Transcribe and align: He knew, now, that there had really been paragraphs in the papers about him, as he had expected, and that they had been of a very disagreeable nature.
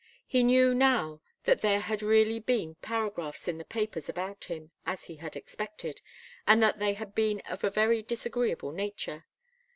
He 0.25 0.41
knew, 0.43 0.73
now, 0.73 1.21
that 1.43 1.61
there 1.61 1.81
had 1.81 2.01
really 2.01 2.39
been 2.39 2.73
paragraphs 2.81 3.47
in 3.47 3.59
the 3.59 3.63
papers 3.63 4.09
about 4.09 4.45
him, 4.45 4.71
as 4.83 5.03
he 5.03 5.17
had 5.17 5.35
expected, 5.35 6.01
and 6.47 6.59
that 6.63 6.79
they 6.79 6.93
had 6.95 7.13
been 7.13 7.39
of 7.41 7.63
a 7.63 7.69
very 7.69 8.01
disagreeable 8.01 8.71
nature. 8.71 9.27